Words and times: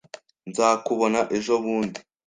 Nzakubona 0.49 1.19
ejobundi. 1.37 1.99